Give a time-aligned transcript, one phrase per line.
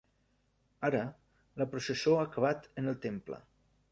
[0.89, 1.01] Ara,
[1.63, 3.41] la processó ha acabat en el temple.